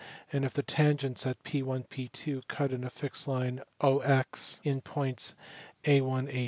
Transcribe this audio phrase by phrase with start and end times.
[0.33, 2.41] and if the tangents at P lt P^,..
[2.47, 5.35] cut a fixed line Ox in points
[5.85, 6.31] A ly A 2